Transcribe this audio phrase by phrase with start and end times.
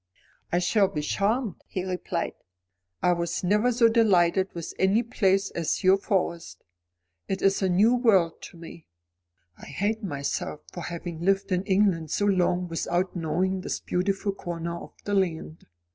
[0.51, 2.33] "I shall be charmed," he replied.
[3.03, 3.09] "I
[3.43, 6.63] never was so delighted with any place as your Forest.
[7.27, 8.87] It is a new world to me.
[9.59, 14.75] I hate myself for having lived in England so long without knowing this beautiful corner
[14.75, 15.67] of the land.